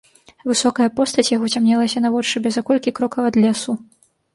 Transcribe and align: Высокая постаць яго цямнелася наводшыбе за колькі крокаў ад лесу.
Высокая 0.51 0.87
постаць 0.97 1.27
яго 1.35 1.51
цямнелася 1.55 2.03
наводшыбе 2.07 2.49
за 2.59 2.67
колькі 2.71 2.97
крокаў 3.01 3.23
ад 3.33 3.43
лесу. 3.47 3.83